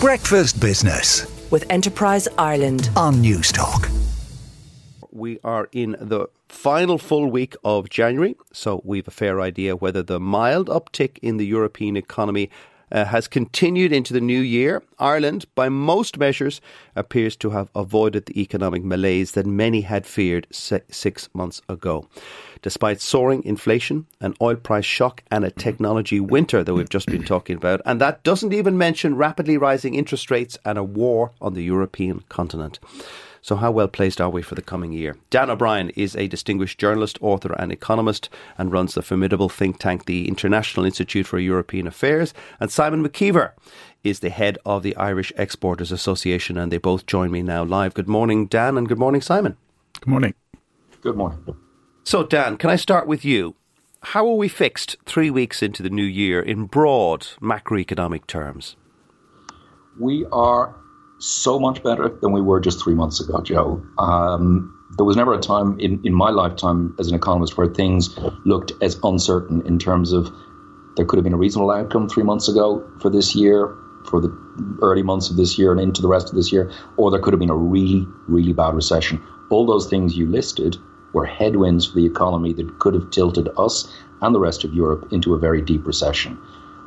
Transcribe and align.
Breakfast 0.00 0.58
Business 0.58 1.26
with 1.50 1.66
Enterprise 1.68 2.26
Ireland 2.38 2.88
on 2.96 3.16
Newstalk. 3.16 3.90
We 5.10 5.38
are 5.44 5.68
in 5.72 5.94
the 6.00 6.28
final 6.48 6.96
full 6.96 7.30
week 7.30 7.54
of 7.64 7.90
January, 7.90 8.34
so 8.50 8.80
we've 8.82 9.06
a 9.06 9.10
fair 9.10 9.42
idea 9.42 9.76
whether 9.76 10.02
the 10.02 10.18
mild 10.18 10.68
uptick 10.68 11.18
in 11.20 11.36
the 11.36 11.44
European 11.44 11.98
economy 11.98 12.48
uh, 12.92 13.04
has 13.04 13.28
continued 13.28 13.92
into 13.92 14.12
the 14.12 14.20
new 14.20 14.40
year. 14.40 14.82
Ireland, 14.98 15.46
by 15.54 15.68
most 15.68 16.18
measures, 16.18 16.60
appears 16.96 17.36
to 17.36 17.50
have 17.50 17.70
avoided 17.74 18.26
the 18.26 18.40
economic 18.40 18.84
malaise 18.84 19.32
that 19.32 19.46
many 19.46 19.82
had 19.82 20.06
feared 20.06 20.46
six 20.50 21.28
months 21.34 21.62
ago. 21.68 22.08
Despite 22.62 23.00
soaring 23.00 23.42
inflation, 23.44 24.06
an 24.20 24.34
oil 24.40 24.56
price 24.56 24.84
shock, 24.84 25.22
and 25.30 25.44
a 25.44 25.50
technology 25.50 26.20
winter 26.20 26.62
that 26.62 26.74
we've 26.74 26.88
just 26.88 27.06
been 27.06 27.24
talking 27.24 27.56
about, 27.56 27.80
and 27.86 28.00
that 28.00 28.22
doesn't 28.22 28.52
even 28.52 28.76
mention 28.76 29.16
rapidly 29.16 29.56
rising 29.56 29.94
interest 29.94 30.30
rates 30.30 30.58
and 30.64 30.76
a 30.76 30.84
war 30.84 31.32
on 31.40 31.54
the 31.54 31.62
European 31.62 32.22
continent. 32.28 32.78
So, 33.42 33.56
how 33.56 33.70
well 33.70 33.88
placed 33.88 34.20
are 34.20 34.28
we 34.28 34.42
for 34.42 34.54
the 34.54 34.62
coming 34.62 34.92
year? 34.92 35.16
Dan 35.30 35.48
O'Brien 35.48 35.90
is 35.90 36.14
a 36.14 36.28
distinguished 36.28 36.78
journalist, 36.78 37.18
author, 37.22 37.54
and 37.54 37.72
economist 37.72 38.28
and 38.58 38.70
runs 38.70 38.94
the 38.94 39.02
formidable 39.02 39.48
think 39.48 39.78
tank, 39.78 40.04
the 40.04 40.28
International 40.28 40.84
Institute 40.84 41.26
for 41.26 41.38
European 41.38 41.86
Affairs. 41.86 42.34
And 42.58 42.70
Simon 42.70 43.02
McKeever 43.06 43.52
is 44.04 44.20
the 44.20 44.30
head 44.30 44.58
of 44.66 44.82
the 44.82 44.94
Irish 44.96 45.32
Exporters 45.36 45.90
Association, 45.90 46.58
and 46.58 46.70
they 46.70 46.78
both 46.78 47.06
join 47.06 47.30
me 47.30 47.42
now 47.42 47.64
live. 47.64 47.94
Good 47.94 48.08
morning, 48.08 48.46
Dan, 48.46 48.76
and 48.76 48.88
good 48.88 48.98
morning, 48.98 49.22
Simon. 49.22 49.56
Good 50.00 50.08
morning. 50.08 50.34
Good 51.00 51.16
morning. 51.16 51.56
So, 52.04 52.24
Dan, 52.24 52.56
can 52.56 52.68
I 52.70 52.76
start 52.76 53.06
with 53.06 53.24
you? 53.24 53.54
How 54.02 54.26
are 54.26 54.36
we 54.36 54.48
fixed 54.48 54.96
three 55.04 55.30
weeks 55.30 55.62
into 55.62 55.82
the 55.82 55.90
new 55.90 56.04
year 56.04 56.40
in 56.40 56.64
broad 56.64 57.20
macroeconomic 57.40 58.26
terms? 58.26 58.76
We 59.98 60.26
are 60.32 60.74
so 61.20 61.60
much 61.60 61.82
better 61.82 62.08
than 62.08 62.32
we 62.32 62.40
were 62.40 62.60
just 62.60 62.82
three 62.82 62.94
months 62.94 63.20
ago, 63.20 63.40
Joe. 63.42 63.84
Um, 63.98 64.76
there 64.96 65.04
was 65.04 65.16
never 65.16 65.34
a 65.34 65.38
time 65.38 65.78
in, 65.78 66.00
in 66.04 66.14
my 66.14 66.30
lifetime 66.30 66.96
as 66.98 67.08
an 67.08 67.14
economist 67.14 67.56
where 67.56 67.66
things 67.66 68.18
looked 68.44 68.72
as 68.82 68.98
uncertain 69.04 69.62
in 69.66 69.78
terms 69.78 70.12
of 70.12 70.32
there 70.96 71.04
could 71.04 71.18
have 71.18 71.24
been 71.24 71.34
a 71.34 71.38
reasonable 71.38 71.70
outcome 71.70 72.08
three 72.08 72.22
months 72.22 72.48
ago 72.48 72.90
for 73.00 73.10
this 73.10 73.34
year, 73.34 73.76
for 74.08 74.20
the 74.20 74.34
early 74.82 75.02
months 75.02 75.30
of 75.30 75.36
this 75.36 75.58
year 75.58 75.72
and 75.72 75.80
into 75.80 76.02
the 76.02 76.08
rest 76.08 76.30
of 76.30 76.34
this 76.34 76.50
year, 76.50 76.72
or 76.96 77.10
there 77.10 77.20
could 77.20 77.32
have 77.32 77.40
been 77.40 77.50
a 77.50 77.54
really, 77.54 78.06
really 78.26 78.52
bad 78.52 78.74
recession. 78.74 79.22
All 79.50 79.66
those 79.66 79.88
things 79.88 80.16
you 80.16 80.26
listed 80.26 80.78
were 81.12 81.26
headwinds 81.26 81.86
for 81.86 81.96
the 81.96 82.06
economy 82.06 82.52
that 82.54 82.78
could 82.78 82.94
have 82.94 83.10
tilted 83.10 83.48
us 83.58 83.92
and 84.22 84.34
the 84.34 84.40
rest 84.40 84.64
of 84.64 84.72
Europe 84.72 85.12
into 85.12 85.34
a 85.34 85.38
very 85.38 85.60
deep 85.60 85.86
recession. 85.86 86.36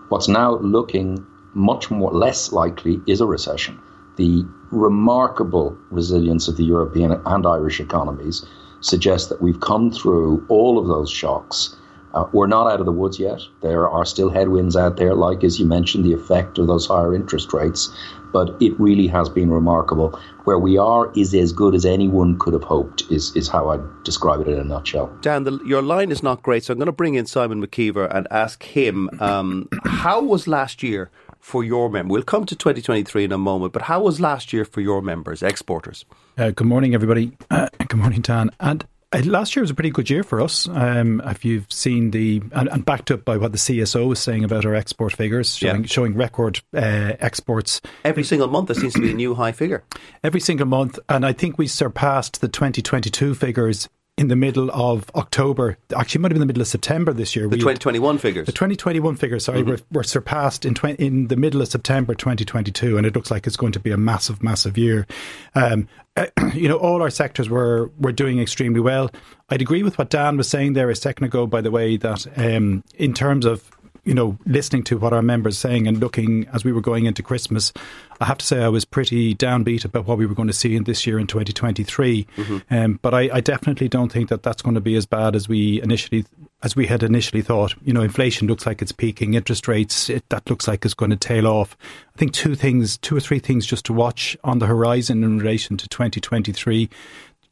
What's 0.10 0.28
now 0.28 0.56
looking 0.56 1.26
much 1.54 1.92
more 1.92 2.12
less 2.12 2.52
likely 2.52 3.00
is 3.06 3.22
a 3.22 3.26
recession 3.28 3.80
the 4.18 4.46
remarkable 4.72 5.78
resilience 5.92 6.48
of 6.48 6.58
the 6.58 6.64
European 6.64 7.12
and 7.26 7.46
Irish 7.46 7.80
economies 7.80 8.46
suggests 8.82 9.30
that 9.30 9.42
we've 9.42 9.60
come 9.60 9.92
through 9.92 10.46
all 10.50 10.78
of 10.78 10.88
those 10.88 11.10
shocks. 11.10 11.76
Uh, 12.14 12.26
we're 12.32 12.48
not 12.48 12.72
out 12.72 12.80
of 12.80 12.86
the 12.86 12.92
woods 12.92 13.18
yet. 13.18 13.42
There 13.62 13.90
are 13.90 14.06
still 14.06 14.30
headwinds 14.30 14.76
out 14.76 14.98
there, 14.98 15.16
like, 15.16 15.44
as 15.44 15.60
you 15.60 15.66
mentioned, 15.66 16.06
the 16.06 16.14
effect 16.14 16.60
of 16.60 16.68
those 16.68 16.86
higher 16.86 17.16
interest 17.16 17.54
rates. 17.54 17.92
But 18.32 18.56
it 18.62 18.80
really 18.80 19.08
has 19.08 19.30
been 19.30 19.50
remarkable. 19.50 20.20
Where 20.44 20.60
we 20.60 20.78
are 20.78 21.12
is 21.16 21.34
as 21.34 21.52
good 21.52 21.74
as 21.74 21.86
anyone 21.86 22.38
could 22.38 22.54
have 22.54 22.64
hoped, 22.64 23.04
is, 23.10 23.36
is 23.36 23.48
how 23.48 23.70
I 23.70 23.80
describe 24.04 24.42
it 24.42 24.48
in 24.48 24.60
a 24.60 24.64
nutshell. 24.64 25.16
Dan, 25.22 25.44
the, 25.44 25.60
your 25.66 25.82
line 25.82 26.12
is 26.12 26.22
not 26.22 26.44
great, 26.44 26.64
so 26.64 26.74
I'm 26.74 26.80
going 26.80 26.88
to 26.88 26.92
bring 26.92 27.16
in 27.16 27.26
Simon 27.26 27.66
McKeever 27.66 28.14
and 28.14 28.28
ask 28.30 28.64
him 28.64 29.10
um, 29.20 29.68
how 29.86 30.22
was 30.22 30.48
last 30.48 30.84
year 30.84 31.10
for 31.44 31.64
your 31.64 31.90
members? 31.90 32.12
We'll 32.12 32.24
come 32.24 32.46
to 32.46 32.56
2023 32.56 33.26
in 33.26 33.32
a 33.32 33.38
moment, 33.38 33.74
but 33.74 33.84
how 33.84 34.02
was 34.02 34.20
last 34.20 34.54
year 34.54 34.64
for 34.66 34.82
your 34.82 35.02
members, 35.02 35.44
exporters? 35.44 36.06
Uh, 36.38 36.52
good 36.52 36.68
morning, 36.68 36.96
everybody. 36.96 37.38
Uh, 37.52 37.68
good 37.88 38.00
morning, 38.00 38.22
Dan. 38.22 38.50
And 38.62 38.86
uh, 39.12 39.22
last 39.26 39.56
year 39.56 39.62
was 39.62 39.70
a 39.70 39.74
pretty 39.74 39.90
good 39.90 40.10
year 40.10 40.24
for 40.24 40.40
us. 40.40 40.70
Um, 40.70 41.22
if 41.26 41.44
you've 41.44 41.72
seen 41.72 42.12
the 42.12 42.42
and, 42.54 42.70
and, 42.70 42.86
backed 42.86 43.12
up 43.12 43.26
by 43.26 43.36
what 43.36 43.52
the 43.52 43.58
CSO 43.58 44.08
was 44.08 44.20
saying 44.20 44.46
about 44.46 44.66
our 44.66 44.74
export 44.74 45.14
figures, 45.14 45.54
showing, 45.54 45.82
yeah. 45.82 45.88
showing 45.88 46.16
record 46.16 46.62
uh, 46.74 47.14
exports 47.20 47.82
every 48.06 48.24
single 48.24 48.48
month. 48.48 48.70
There 48.70 48.76
seems 48.76 48.94
to 48.94 49.02
be 49.02 49.12
a 49.12 49.14
new 49.14 49.36
high 49.36 49.52
figure 49.52 49.84
every 50.24 50.40
single 50.40 50.66
month, 50.66 50.98
and 51.10 51.26
I 51.26 51.34
think 51.34 51.58
we 51.58 51.68
surpassed 51.68 52.40
the 52.40 52.48
2022 52.48 53.36
figures 53.36 53.90
in 54.18 54.28
the 54.28 54.36
middle 54.36 54.70
of 54.72 55.10
October. 55.16 55.78
Actually, 55.96 56.20
it 56.20 56.22
might 56.22 56.32
have 56.32 56.36
been 56.36 56.40
the 56.42 56.46
middle 56.46 56.62
of 56.62 56.68
September 56.68 57.14
this 57.14 57.36
year. 57.36 57.48
The 57.48 57.58
2021 57.58 58.20
figures. 58.20 58.46
The 58.46 58.52
2021 58.52 59.16
figures, 59.16 59.46
sorry, 59.46 59.62
mm-hmm. 59.62 59.72
were, 59.72 59.80
were, 59.92 60.04
surpassed 60.04 60.66
in, 60.66 60.76
tw- 60.76 61.00
in 61.00 61.28
the 61.28 61.36
middle 61.36 61.62
of 61.62 61.68
September 61.68 62.14
2022, 62.14 62.98
and 62.98 63.08
it 63.08 63.16
looks 63.16 63.32
like 63.32 63.48
it's 63.48 63.58
going 63.58 63.72
to 63.72 63.80
be 63.80 63.92
a 63.92 63.98
massive, 63.98 64.44
massive 64.44 64.78
year. 64.78 65.08
Um, 65.56 65.88
you 66.54 66.70
know, 66.70 66.78
all 66.78 67.02
our 67.02 67.10
sectors 67.10 67.50
were 67.50 67.92
were 68.00 68.12
doing 68.12 68.40
extremely 68.40 68.80
well. 68.80 69.10
I'd 69.50 69.62
agree 69.62 69.82
with 69.82 69.98
what 69.98 70.12
Dan 70.12 70.38
was 70.38 70.48
saying 70.48 70.74
there 70.74 70.92
a 70.92 70.96
second 70.96 71.26
ago. 71.26 71.48
By 71.48 71.62
the 71.62 71.72
way, 71.72 71.98
that 71.98 72.28
um, 72.38 72.84
in 72.96 73.14
terms 73.14 73.46
of 73.46 73.72
you 74.06 74.14
know, 74.14 74.38
listening 74.46 74.84
to 74.84 74.98
what 74.98 75.14
our 75.14 75.22
members 75.22 75.58
saying 75.58 75.88
and 75.88 76.00
looking 76.00 76.48
as 76.50 76.66
we 76.66 76.74
were 76.74 76.82
going 76.82 77.06
into 77.06 77.24
Christmas, 77.24 77.72
I 78.20 78.26
have 78.26 78.38
to 78.40 78.46
say 78.46 78.62
I 78.62 78.68
was 78.68 78.84
pretty 78.84 79.34
downbeat 79.34 79.86
about 79.86 80.06
what 80.06 80.18
we 80.18 80.26
were 80.26 80.36
going 80.36 80.48
to 80.48 80.54
see 80.54 80.76
in 80.76 80.84
this 80.84 81.08
year 81.08 81.18
in 81.18 81.28
2023. 81.28 82.28
Mm-hmm. 82.36 82.74
Um, 82.74 83.00
but 83.02 83.14
I, 83.14 83.30
I, 83.34 83.40
definitely 83.40 83.88
don't 83.88 84.12
think 84.12 84.30
that 84.30 84.44
that's 84.44 84.62
going 84.62 84.76
to 84.76 84.82
be 84.82 84.96
as 84.96 85.06
bad 85.06 85.36
as 85.36 85.48
we 85.48 85.82
initially 85.82 86.26
as 86.64 86.76
we 86.76 86.86
had 86.88 87.02
initially 87.02 87.42
thought. 87.42 87.76
You 87.84 87.94
know, 87.94 88.02
inflation 88.02 88.48
looks 88.48 88.66
like 88.66 88.82
it's 88.82 88.92
peaking, 88.92 89.36
interest 89.36 89.68
rates 89.68 90.10
it, 90.10 90.28
that 90.30 90.50
looks 90.50 90.68
like 90.68 90.84
it's 90.84 90.94
going 90.94 91.12
to 91.12 91.18
tail 91.18 91.48
off. 91.48 91.78
I 92.14 92.18
think 92.18 92.34
two 92.34 92.56
things, 92.56 92.98
two 92.98 93.16
or 93.16 93.22
three 93.22 93.40
things, 93.40 93.66
just 93.66 93.86
to 93.86 93.94
watch 93.94 94.38
on 94.44 94.60
the 94.60 94.68
horizon 94.68 95.24
in 95.24 95.40
relation 95.40 95.78
to 95.78 95.88
2023 95.88 96.90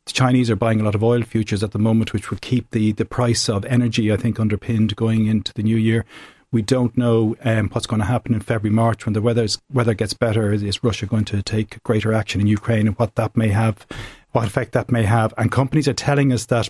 the 0.05 0.13
Chinese 0.13 0.49
are 0.49 0.55
buying 0.55 0.81
a 0.81 0.83
lot 0.83 0.95
of 0.95 1.03
oil 1.03 1.21
futures 1.21 1.63
at 1.63 1.71
the 1.71 1.79
moment, 1.79 2.11
which 2.11 2.31
would 2.31 2.41
keep 2.41 2.71
the, 2.71 2.91
the 2.93 3.05
price 3.05 3.47
of 3.47 3.63
energy, 3.65 4.11
I 4.11 4.17
think, 4.17 4.39
underpinned 4.39 4.95
going 4.95 5.27
into 5.27 5.53
the 5.53 5.61
new 5.61 5.77
year. 5.77 6.05
We 6.51 6.61
don't 6.61 6.97
know 6.97 7.37
um, 7.45 7.69
what's 7.69 7.87
going 7.87 8.01
to 8.01 8.05
happen 8.05 8.33
in 8.33 8.41
February, 8.41 8.75
March 8.75 9.05
when 9.05 9.13
the 9.13 9.21
weather's, 9.21 9.57
weather 9.71 9.93
gets 9.93 10.13
better. 10.13 10.51
Is 10.51 10.83
Russia 10.83 11.05
going 11.05 11.25
to 11.25 11.41
take 11.41 11.81
greater 11.83 12.11
action 12.11 12.41
in 12.41 12.47
Ukraine 12.47 12.87
and 12.87 12.99
what 12.99 13.15
that 13.15 13.37
may 13.37 13.49
have, 13.49 13.87
what 14.31 14.45
effect 14.45 14.73
that 14.73 14.91
may 14.91 15.03
have? 15.03 15.33
And 15.37 15.49
companies 15.49 15.87
are 15.87 15.93
telling 15.93 16.33
us 16.33 16.45
that 16.47 16.69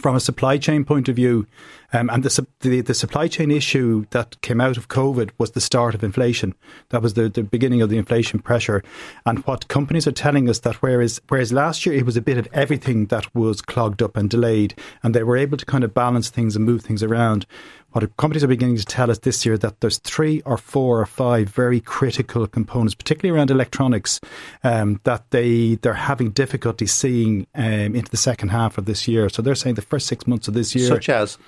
from 0.00 0.14
a 0.14 0.20
supply 0.20 0.58
chain 0.58 0.84
point 0.84 1.08
of 1.08 1.16
view, 1.16 1.46
um, 1.94 2.10
and 2.10 2.22
the, 2.22 2.46
the, 2.60 2.82
the 2.82 2.92
supply 2.92 3.26
chain 3.26 3.50
issue 3.50 4.04
that 4.10 4.38
came 4.42 4.60
out 4.60 4.76
of 4.76 4.88
COVID 4.88 5.30
was 5.38 5.52
the 5.52 5.62
start 5.62 5.94
of 5.94 6.04
inflation. 6.04 6.54
That 6.90 7.00
was 7.00 7.14
the, 7.14 7.30
the 7.30 7.42
beginning 7.42 7.80
of 7.80 7.88
the 7.88 7.96
inflation 7.96 8.40
pressure. 8.40 8.82
And 9.24 9.38
what 9.46 9.68
companies 9.68 10.06
are 10.06 10.12
telling 10.12 10.50
us 10.50 10.58
that 10.60 10.76
whereas 10.76 11.22
whereas 11.28 11.54
last 11.54 11.86
year 11.86 11.94
it 11.94 12.04
was 12.04 12.18
a 12.18 12.20
bit 12.22 12.36
of 12.36 12.46
everything 12.52 13.06
that 13.06 13.34
was 13.34 13.62
clogged 13.62 14.02
up 14.02 14.18
and 14.18 14.28
delayed, 14.28 14.74
and 15.02 15.14
they 15.14 15.22
were 15.22 15.38
able 15.38 15.56
to 15.56 15.64
kind 15.64 15.84
of 15.84 15.94
balance 15.94 16.28
things 16.28 16.54
and 16.54 16.66
move 16.66 16.82
things 16.82 17.02
around 17.02 17.46
what 17.92 18.16
companies 18.18 18.44
are 18.44 18.48
beginning 18.48 18.76
to 18.76 18.84
tell 18.84 19.10
us 19.10 19.18
this 19.20 19.46
year 19.46 19.56
that 19.58 19.80
there's 19.80 19.98
three 19.98 20.42
or 20.42 20.58
four 20.58 21.00
or 21.00 21.06
five 21.06 21.48
very 21.48 21.80
critical 21.80 22.46
components, 22.46 22.94
particularly 22.94 23.36
around 23.36 23.50
electronics, 23.50 24.20
um, 24.62 25.00
that 25.04 25.30
they 25.30 25.76
they're 25.76 25.94
having 25.94 26.30
difficulty 26.30 26.86
seeing 26.86 27.46
um, 27.54 27.94
into 27.94 28.10
the 28.10 28.18
second 28.18 28.50
half 28.50 28.76
of 28.76 28.84
this 28.84 29.08
year. 29.08 29.28
So 29.30 29.40
they're 29.40 29.54
saying 29.54 29.76
the 29.76 29.82
first 29.82 30.06
six 30.06 30.26
months 30.26 30.48
of 30.48 30.54
this 30.54 30.74
year, 30.74 30.86
such 30.86 31.08
as 31.08 31.38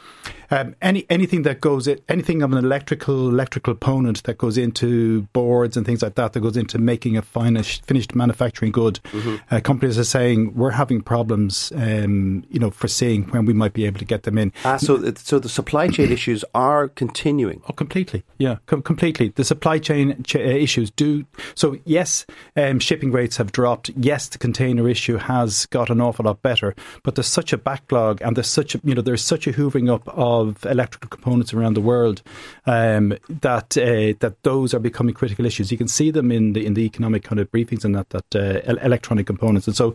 um, 0.50 0.74
any 0.80 1.04
anything 1.10 1.42
that 1.42 1.60
goes 1.60 1.86
in, 1.86 2.00
anything 2.08 2.42
of 2.42 2.52
an 2.52 2.58
electrical 2.58 3.28
electrical 3.28 3.74
component 3.74 4.22
that 4.24 4.38
goes 4.38 4.56
into 4.56 5.22
boards 5.34 5.76
and 5.76 5.84
things 5.84 6.02
like 6.02 6.14
that 6.14 6.32
that 6.32 6.40
goes 6.40 6.56
into 6.56 6.78
making 6.78 7.18
a 7.18 7.22
finished 7.22 7.84
finished 7.84 8.14
manufacturing 8.14 8.72
good. 8.72 8.98
Mm-hmm. 9.12 9.54
Uh, 9.54 9.60
companies 9.60 9.98
are 9.98 10.04
saying 10.04 10.54
we're 10.54 10.70
having 10.70 11.02
problems, 11.02 11.70
um, 11.76 12.44
you 12.48 12.58
know, 12.58 12.70
foreseeing 12.70 13.24
when 13.24 13.44
we 13.44 13.52
might 13.52 13.74
be 13.74 13.84
able 13.84 13.98
to 13.98 14.06
get 14.06 14.22
them 14.22 14.38
in. 14.38 14.52
Ah, 14.64 14.78
so 14.78 15.12
so 15.16 15.38
the 15.38 15.48
supply 15.48 15.88
chain 15.88 16.10
issue 16.20 16.29
issues 16.30 16.44
are 16.54 16.88
continuing. 16.88 17.60
Oh, 17.68 17.72
completely. 17.72 18.22
Yeah, 18.38 18.56
com- 18.66 18.82
completely. 18.82 19.28
The 19.28 19.44
supply 19.44 19.78
chain 19.78 20.22
ch- 20.22 20.36
uh, 20.36 20.38
issues 20.38 20.90
do. 20.90 21.24
So, 21.54 21.76
yes, 21.84 22.24
um, 22.56 22.78
shipping 22.78 23.10
rates 23.10 23.36
have 23.36 23.50
dropped. 23.52 23.90
Yes, 23.96 24.28
the 24.28 24.38
container 24.38 24.88
issue 24.88 25.16
has 25.16 25.66
got 25.66 25.90
an 25.90 26.00
awful 26.00 26.24
lot 26.24 26.42
better. 26.42 26.74
But 27.02 27.16
there's 27.16 27.26
such 27.26 27.52
a 27.52 27.58
backlog, 27.58 28.22
and 28.22 28.36
there's 28.36 28.46
such 28.46 28.74
a 28.74 28.80
you 28.84 28.94
know 28.94 29.02
there's 29.02 29.24
such 29.24 29.46
a 29.46 29.52
hoovering 29.52 29.92
up 29.92 30.06
of 30.08 30.64
electrical 30.64 31.08
components 31.08 31.52
around 31.52 31.74
the 31.74 31.80
world 31.80 32.22
um, 32.66 33.16
that 33.28 33.76
uh, 33.76 34.14
that 34.20 34.36
those 34.42 34.72
are 34.72 34.80
becoming 34.80 35.14
critical 35.14 35.44
issues. 35.44 35.72
You 35.72 35.78
can 35.78 35.88
see 35.88 36.10
them 36.10 36.30
in 36.30 36.52
the 36.52 36.64
in 36.64 36.74
the 36.74 36.82
economic 36.82 37.24
kind 37.24 37.40
of 37.40 37.50
briefings 37.50 37.84
and 37.84 37.94
that 37.94 38.10
that 38.10 38.36
uh, 38.36 38.72
electronic 38.84 39.26
components. 39.26 39.66
And 39.66 39.76
so, 39.76 39.94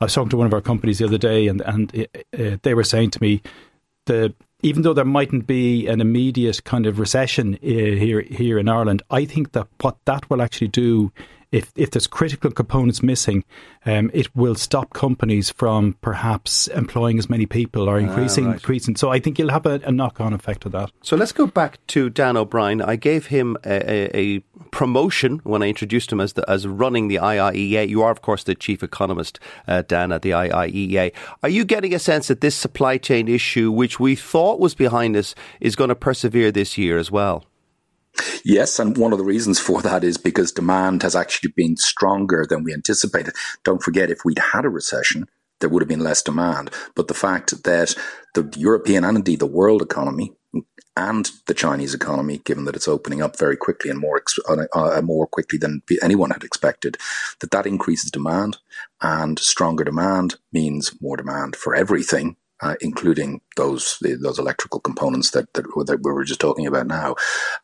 I 0.00 0.06
was 0.06 0.14
talking 0.14 0.30
to 0.30 0.36
one 0.38 0.46
of 0.46 0.54
our 0.54 0.62
companies 0.62 0.98
the 0.98 1.06
other 1.06 1.18
day, 1.18 1.48
and 1.48 1.60
and 1.60 1.94
uh, 1.94 2.42
uh 2.42 2.56
they 2.62 2.74
were 2.74 2.84
saying 2.84 3.10
to 3.10 3.22
me 3.22 3.42
the 4.06 4.34
even 4.64 4.80
though 4.80 4.94
there 4.94 5.04
mightn't 5.04 5.46
be 5.46 5.86
an 5.86 6.00
immediate 6.00 6.64
kind 6.64 6.86
of 6.86 6.98
recession 6.98 7.54
uh, 7.56 7.58
here 7.66 8.22
here 8.22 8.58
in 8.58 8.68
Ireland, 8.68 9.02
I 9.10 9.26
think 9.26 9.52
that 9.52 9.68
what 9.80 9.98
that 10.06 10.28
will 10.30 10.40
actually 10.40 10.68
do 10.68 11.12
if 11.54 11.70
if 11.76 11.90
there's 11.92 12.08
critical 12.08 12.50
components 12.50 13.00
missing, 13.00 13.44
um, 13.86 14.10
it 14.12 14.34
will 14.34 14.56
stop 14.56 14.92
companies 14.92 15.50
from 15.50 15.96
perhaps 16.00 16.66
employing 16.68 17.16
as 17.16 17.30
many 17.30 17.46
people 17.46 17.88
or 17.88 17.96
increasing 17.96 18.46
ah, 18.46 18.48
right. 18.48 18.54
increasing. 18.56 18.96
So 18.96 19.10
I 19.12 19.20
think 19.20 19.38
you'll 19.38 19.52
have 19.52 19.64
a, 19.64 19.80
a 19.84 19.92
knock 19.92 20.20
on 20.20 20.32
effect 20.32 20.66
of 20.66 20.72
that. 20.72 20.90
So 21.02 21.14
let's 21.16 21.30
go 21.30 21.46
back 21.46 21.78
to 21.88 22.10
Dan 22.10 22.36
O'Brien. 22.36 22.82
I 22.82 22.96
gave 22.96 23.26
him 23.26 23.56
a, 23.64 23.76
a, 23.88 24.16
a 24.16 24.38
promotion 24.72 25.40
when 25.44 25.62
I 25.62 25.68
introduced 25.68 26.10
him 26.10 26.20
as 26.20 26.32
the, 26.32 26.48
as 26.50 26.66
running 26.66 27.06
the 27.06 27.16
IIEA. 27.16 27.88
You 27.88 28.02
are, 28.02 28.10
of 28.10 28.20
course, 28.20 28.42
the 28.42 28.56
chief 28.56 28.82
economist, 28.82 29.38
uh, 29.68 29.82
Dan, 29.82 30.10
at 30.10 30.22
the 30.22 30.30
IIEA. 30.30 31.12
Are 31.44 31.48
you 31.48 31.64
getting 31.64 31.94
a 31.94 32.00
sense 32.00 32.26
that 32.26 32.40
this 32.40 32.56
supply 32.56 32.98
chain 32.98 33.28
issue, 33.28 33.70
which 33.70 34.00
we 34.00 34.16
thought 34.16 34.58
was 34.58 34.74
behind 34.74 35.16
us, 35.16 35.36
is 35.60 35.76
going 35.76 35.88
to 35.88 35.94
persevere 35.94 36.50
this 36.50 36.76
year 36.76 36.98
as 36.98 37.12
well? 37.12 37.44
Yes, 38.44 38.78
and 38.78 38.96
one 38.96 39.12
of 39.12 39.18
the 39.18 39.24
reasons 39.24 39.58
for 39.58 39.82
that 39.82 40.04
is 40.04 40.16
because 40.16 40.52
demand 40.52 41.02
has 41.02 41.16
actually 41.16 41.52
been 41.56 41.76
stronger 41.76 42.46
than 42.48 42.62
we 42.62 42.72
anticipated. 42.72 43.34
Don't 43.64 43.82
forget, 43.82 44.10
if 44.10 44.24
we'd 44.24 44.38
had 44.38 44.64
a 44.64 44.70
recession, 44.70 45.26
there 45.60 45.68
would 45.68 45.82
have 45.82 45.88
been 45.88 46.00
less 46.00 46.22
demand. 46.22 46.70
But 46.94 47.08
the 47.08 47.14
fact 47.14 47.64
that 47.64 47.94
the 48.34 48.52
European 48.56 49.04
and 49.04 49.16
indeed 49.16 49.40
the 49.40 49.46
world 49.46 49.82
economy 49.82 50.32
and 50.96 51.30
the 51.46 51.54
Chinese 51.54 51.94
economy, 51.94 52.38
given 52.44 52.64
that 52.66 52.76
it's 52.76 52.86
opening 52.86 53.20
up 53.20 53.38
very 53.38 53.56
quickly 53.56 53.90
and 53.90 53.98
more 53.98 54.22
uh, 54.48 55.00
more 55.02 55.26
quickly 55.26 55.58
than 55.58 55.82
anyone 56.02 56.30
had 56.30 56.44
expected, 56.44 56.96
that 57.40 57.50
that 57.50 57.66
increases 57.66 58.10
demand, 58.10 58.58
and 59.00 59.38
stronger 59.38 59.84
demand 59.84 60.36
means 60.52 60.92
more 61.00 61.16
demand 61.16 61.56
for 61.56 61.74
everything, 61.74 62.36
uh, 62.62 62.74
including 62.80 63.40
those 63.56 63.98
those 64.00 64.38
electrical 64.38 64.80
components 64.80 65.32
that, 65.32 65.52
that, 65.54 65.64
that 65.86 66.00
we 66.02 66.12
were 66.12 66.24
just 66.24 66.40
talking 66.40 66.66
about 66.66 66.86
now. 66.86 67.14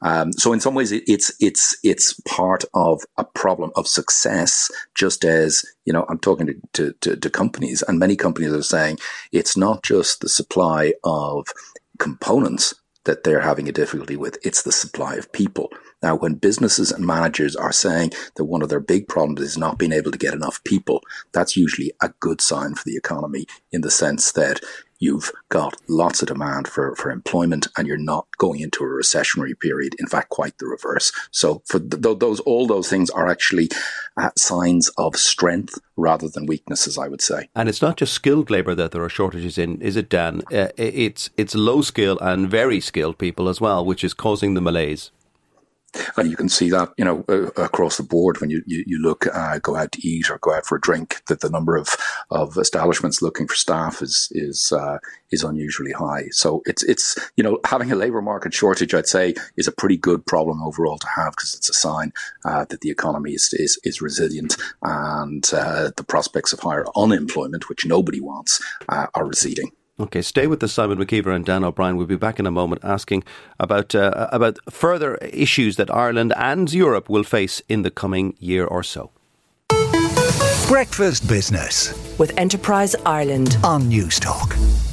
Um, 0.02 0.32
so 0.32 0.52
in 0.52 0.60
some 0.60 0.74
ways, 0.74 0.92
it's 0.92 1.32
it's 1.40 1.78
it's 1.82 2.18
part 2.28 2.64
of 2.74 3.02
a 3.16 3.24
problem 3.24 3.70
of 3.76 3.86
success. 3.86 4.70
Just 4.94 5.24
as 5.24 5.64
you 5.84 5.92
know, 5.92 6.04
I'm 6.08 6.18
talking 6.18 6.46
to, 6.46 6.54
to, 6.72 6.92
to, 7.00 7.16
to 7.16 7.30
companies, 7.30 7.82
and 7.82 7.98
many 7.98 8.16
companies 8.16 8.52
are 8.52 8.62
saying 8.62 8.98
it's 9.32 9.56
not 9.56 9.82
just 9.82 10.20
the 10.20 10.28
supply 10.28 10.94
of 11.04 11.46
components 11.98 12.74
that 13.04 13.24
they're 13.24 13.40
having 13.40 13.68
a 13.68 13.72
difficulty 13.72 14.16
with; 14.16 14.38
it's 14.44 14.62
the 14.62 14.72
supply 14.72 15.14
of 15.14 15.32
people. 15.32 15.70
Now, 16.02 16.16
when 16.16 16.34
businesses 16.34 16.90
and 16.90 17.06
managers 17.06 17.56
are 17.56 17.72
saying 17.72 18.12
that 18.36 18.44
one 18.44 18.62
of 18.62 18.68
their 18.68 18.80
big 18.80 19.08
problems 19.08 19.40
is 19.40 19.58
not 19.58 19.78
being 19.78 19.92
able 19.92 20.10
to 20.10 20.18
get 20.18 20.34
enough 20.34 20.62
people, 20.64 21.02
that's 21.32 21.56
usually 21.56 21.92
a 22.00 22.10
good 22.20 22.40
sign 22.40 22.74
for 22.74 22.84
the 22.84 22.96
economy 22.96 23.46
in 23.70 23.82
the 23.82 23.90
sense 23.90 24.32
that 24.32 24.60
you've 25.00 25.32
got 25.48 25.74
lots 25.88 26.20
of 26.22 26.28
demand 26.28 26.68
for, 26.68 26.94
for 26.94 27.10
employment 27.10 27.66
and 27.76 27.88
you're 27.88 27.96
not 27.96 28.26
going 28.38 28.60
into 28.60 28.84
a 28.84 28.86
recessionary 28.86 29.58
period. 29.58 29.94
In 29.98 30.06
fact, 30.06 30.28
quite 30.28 30.58
the 30.58 30.66
reverse. 30.66 31.10
So 31.30 31.62
for 31.64 31.80
th- 31.80 32.18
those, 32.18 32.38
all 32.40 32.66
those 32.66 32.88
things 32.88 33.08
are 33.10 33.28
actually 33.28 33.70
uh, 34.16 34.30
signs 34.36 34.90
of 34.98 35.16
strength 35.16 35.78
rather 35.96 36.28
than 36.28 36.46
weaknesses, 36.46 36.98
I 36.98 37.08
would 37.08 37.22
say. 37.22 37.48
And 37.56 37.68
it's 37.68 37.82
not 37.82 37.96
just 37.96 38.12
skilled 38.12 38.50
labour 38.50 38.74
that 38.74 38.92
there 38.92 39.02
are 39.02 39.08
shortages 39.08 39.56
in, 39.56 39.80
is 39.80 39.96
it, 39.96 40.10
Dan? 40.10 40.42
Uh, 40.52 40.68
it's, 40.76 41.30
it's 41.36 41.54
low 41.54 41.80
skill 41.80 42.18
and 42.20 42.50
very 42.50 42.80
skilled 42.80 43.16
people 43.16 43.48
as 43.48 43.60
well, 43.60 43.84
which 43.84 44.04
is 44.04 44.12
causing 44.12 44.52
the 44.52 44.60
malaise. 44.60 45.10
And 46.16 46.30
you 46.30 46.36
can 46.36 46.48
see 46.48 46.70
that, 46.70 46.92
you 46.96 47.04
know, 47.04 47.24
uh, 47.28 47.50
across 47.62 47.96
the 47.96 48.02
board 48.02 48.40
when 48.40 48.50
you, 48.50 48.62
you, 48.66 48.84
you 48.86 48.98
look, 49.02 49.26
uh, 49.26 49.58
go 49.58 49.76
out 49.76 49.92
to 49.92 50.06
eat 50.06 50.30
or 50.30 50.38
go 50.38 50.54
out 50.54 50.66
for 50.66 50.76
a 50.76 50.80
drink, 50.80 51.22
that 51.26 51.40
the 51.40 51.50
number 51.50 51.76
of, 51.76 51.96
of 52.30 52.56
establishments 52.56 53.22
looking 53.22 53.46
for 53.46 53.54
staff 53.54 54.02
is, 54.02 54.28
is, 54.32 54.72
uh, 54.72 54.98
is 55.30 55.42
unusually 55.42 55.92
high. 55.92 56.28
So 56.30 56.62
it's, 56.64 56.82
it's, 56.84 57.18
you 57.36 57.44
know, 57.44 57.58
having 57.64 57.90
a 57.90 57.96
labor 57.96 58.22
market 58.22 58.54
shortage, 58.54 58.94
I'd 58.94 59.06
say 59.06 59.34
is 59.56 59.68
a 59.68 59.72
pretty 59.72 59.96
good 59.96 60.24
problem 60.26 60.62
overall 60.62 60.98
to 60.98 61.08
have 61.16 61.32
because 61.32 61.54
it's 61.54 61.70
a 61.70 61.74
sign, 61.74 62.12
uh, 62.44 62.64
that 62.66 62.80
the 62.80 62.90
economy 62.90 63.32
is, 63.32 63.52
is, 63.52 63.78
is 63.84 64.00
resilient 64.00 64.56
and, 64.82 65.48
uh, 65.52 65.90
the 65.96 66.04
prospects 66.04 66.52
of 66.52 66.60
higher 66.60 66.84
unemployment, 66.96 67.68
which 67.68 67.84
nobody 67.84 68.20
wants, 68.20 68.62
uh, 68.88 69.06
are 69.14 69.26
receding. 69.26 69.72
Okay, 70.00 70.22
stay 70.22 70.46
with 70.46 70.62
us, 70.62 70.72
Simon 70.72 70.96
McKeever 70.96 71.34
and 71.34 71.44
Dan 71.44 71.62
O'Brien. 71.62 71.94
We'll 71.94 72.06
be 72.06 72.16
back 72.16 72.38
in 72.38 72.46
a 72.46 72.50
moment 72.50 72.82
asking 72.82 73.22
about 73.58 73.94
uh, 73.94 74.28
about 74.32 74.58
further 74.70 75.16
issues 75.16 75.76
that 75.76 75.94
Ireland 75.94 76.32
and 76.38 76.72
Europe 76.72 77.10
will 77.10 77.22
face 77.22 77.60
in 77.68 77.82
the 77.82 77.90
coming 77.90 78.34
year 78.38 78.64
or 78.64 78.82
so. 78.82 79.10
Breakfast 80.68 81.28
Business 81.28 81.92
with 82.18 82.32
Enterprise 82.38 82.94
Ireland 83.04 83.58
on 83.62 83.90
Newstalk. 83.90 84.89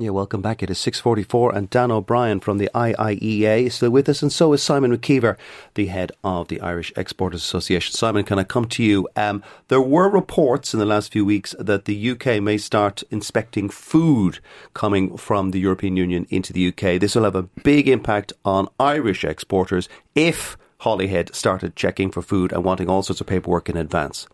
Yeah, 0.00 0.10
welcome 0.10 0.40
back. 0.40 0.62
It 0.62 0.70
is 0.70 0.78
6.44 0.78 1.54
and 1.54 1.68
Dan 1.68 1.90
O'Brien 1.90 2.40
from 2.40 2.56
the 2.56 2.70
IIEA 2.74 3.66
is 3.66 3.74
still 3.74 3.90
with 3.90 4.08
us 4.08 4.22
and 4.22 4.32
so 4.32 4.54
is 4.54 4.62
Simon 4.62 4.96
McKeever, 4.96 5.36
the 5.74 5.88
head 5.88 6.10
of 6.24 6.48
the 6.48 6.58
Irish 6.62 6.90
Exporters 6.96 7.42
Association. 7.42 7.92
Simon, 7.94 8.24
can 8.24 8.38
I 8.38 8.44
come 8.44 8.64
to 8.68 8.82
you? 8.82 9.06
Um, 9.14 9.42
there 9.68 9.82
were 9.82 10.08
reports 10.08 10.72
in 10.72 10.80
the 10.80 10.86
last 10.86 11.12
few 11.12 11.26
weeks 11.26 11.54
that 11.58 11.84
the 11.84 12.12
UK 12.12 12.42
may 12.42 12.56
start 12.56 13.02
inspecting 13.10 13.68
food 13.68 14.38
coming 14.72 15.18
from 15.18 15.50
the 15.50 15.60
European 15.60 15.98
Union 15.98 16.26
into 16.30 16.54
the 16.54 16.68
UK. 16.68 16.98
This 16.98 17.14
will 17.14 17.24
have 17.24 17.36
a 17.36 17.50
big 17.62 17.86
impact 17.86 18.32
on 18.42 18.68
Irish 18.80 19.22
exporters 19.22 19.86
if 20.14 20.56
Holyhead 20.78 21.34
started 21.34 21.76
checking 21.76 22.10
for 22.10 22.22
food 22.22 22.52
and 22.52 22.64
wanting 22.64 22.88
all 22.88 23.02
sorts 23.02 23.20
of 23.20 23.26
paperwork 23.26 23.68
in 23.68 23.76
advance. 23.76 24.26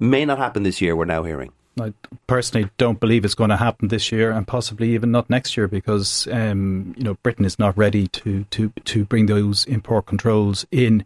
May 0.00 0.24
not 0.24 0.38
happen 0.38 0.64
this 0.64 0.80
year, 0.80 0.96
we're 0.96 1.04
now 1.04 1.22
hearing. 1.22 1.52
I 1.78 1.92
personally 2.26 2.70
don't 2.78 3.00
believe 3.00 3.24
it's 3.24 3.34
going 3.34 3.50
to 3.50 3.56
happen 3.56 3.88
this 3.88 4.10
year, 4.10 4.30
and 4.30 4.46
possibly 4.46 4.94
even 4.94 5.10
not 5.10 5.30
next 5.30 5.56
year, 5.56 5.68
because 5.68 6.26
um, 6.28 6.94
you 6.96 7.04
know 7.04 7.14
Britain 7.22 7.44
is 7.44 7.58
not 7.58 7.76
ready 7.76 8.08
to 8.08 8.44
to 8.44 8.72
to 8.84 9.04
bring 9.04 9.26
those 9.26 9.64
import 9.66 10.06
controls 10.06 10.66
in. 10.70 11.04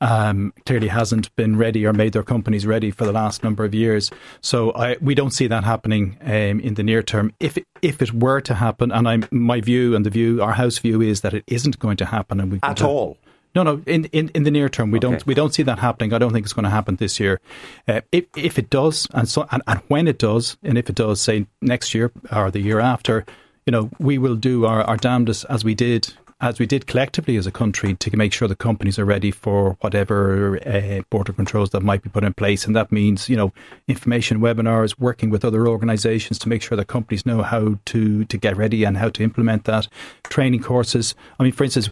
Um, 0.00 0.52
clearly 0.66 0.88
hasn't 0.88 1.34
been 1.34 1.56
ready 1.56 1.86
or 1.86 1.94
made 1.94 2.12
their 2.12 2.24
companies 2.24 2.66
ready 2.66 2.90
for 2.90 3.06
the 3.06 3.12
last 3.12 3.42
number 3.42 3.64
of 3.64 3.72
years. 3.72 4.10
So 4.42 4.72
I, 4.74 4.98
we 5.00 5.14
don't 5.14 5.30
see 5.30 5.46
that 5.46 5.64
happening 5.64 6.18
um, 6.20 6.60
in 6.60 6.74
the 6.74 6.82
near 6.82 7.02
term. 7.02 7.32
If 7.40 7.56
it, 7.56 7.64
if 7.80 8.02
it 8.02 8.12
were 8.12 8.42
to 8.42 8.54
happen, 8.54 8.92
and 8.92 9.08
I, 9.08 9.20
my 9.30 9.62
view 9.62 9.96
and 9.96 10.04
the 10.04 10.10
view, 10.10 10.42
our 10.42 10.52
house 10.52 10.76
view 10.76 11.00
is 11.00 11.22
that 11.22 11.32
it 11.32 11.44
isn't 11.46 11.78
going 11.78 11.96
to 11.98 12.04
happen, 12.04 12.40
and 12.40 12.52
we 12.52 12.58
at 12.62 12.82
all. 12.82 13.16
No, 13.54 13.62
no. 13.62 13.82
In, 13.86 14.06
in, 14.06 14.30
in 14.34 14.42
the 14.42 14.50
near 14.50 14.68
term, 14.68 14.90
we 14.90 14.98
okay. 14.98 15.08
don't 15.08 15.26
we 15.26 15.34
don't 15.34 15.54
see 15.54 15.62
that 15.62 15.78
happening. 15.78 16.12
I 16.12 16.18
don't 16.18 16.32
think 16.32 16.44
it's 16.44 16.52
going 16.52 16.64
to 16.64 16.70
happen 16.70 16.96
this 16.96 17.20
year. 17.20 17.40
Uh, 17.86 18.00
if 18.10 18.24
if 18.36 18.58
it 18.58 18.70
does, 18.70 19.06
and 19.14 19.28
so 19.28 19.46
and, 19.50 19.62
and 19.66 19.80
when 19.88 20.08
it 20.08 20.18
does, 20.18 20.56
and 20.62 20.76
if 20.76 20.90
it 20.90 20.96
does, 20.96 21.20
say 21.20 21.46
next 21.60 21.94
year 21.94 22.10
or 22.32 22.50
the 22.50 22.60
year 22.60 22.80
after, 22.80 23.24
you 23.66 23.70
know, 23.70 23.90
we 23.98 24.18
will 24.18 24.36
do 24.36 24.66
our, 24.66 24.82
our 24.82 24.96
damnedest 24.96 25.46
as 25.48 25.64
we 25.64 25.74
did 25.74 26.12
as 26.40 26.58
we 26.58 26.66
did 26.66 26.86
collectively 26.86 27.36
as 27.36 27.46
a 27.46 27.50
country 27.50 27.94
to 27.94 28.16
make 28.16 28.32
sure 28.32 28.48
the 28.48 28.56
companies 28.56 28.98
are 28.98 29.04
ready 29.04 29.30
for 29.30 29.78
whatever 29.80 30.58
uh, 30.66 31.00
border 31.08 31.32
controls 31.32 31.70
that 31.70 31.80
might 31.80 32.02
be 32.02 32.10
put 32.10 32.24
in 32.24 32.34
place. 32.34 32.66
And 32.66 32.76
that 32.76 32.92
means, 32.92 33.28
you 33.28 33.36
know, 33.36 33.52
information 33.88 34.40
webinars, 34.40 34.98
working 34.98 35.30
with 35.30 35.44
other 35.44 35.66
organizations 35.66 36.38
to 36.40 36.48
make 36.48 36.60
sure 36.60 36.76
that 36.76 36.86
companies 36.86 37.24
know 37.24 37.42
how 37.42 37.78
to, 37.86 38.24
to 38.24 38.36
get 38.36 38.56
ready 38.56 38.84
and 38.84 38.98
how 38.98 39.08
to 39.10 39.22
implement 39.22 39.64
that, 39.64 39.88
training 40.24 40.62
courses. 40.62 41.14
I 41.38 41.44
mean, 41.44 41.52
for 41.52 41.64
instance, 41.64 41.88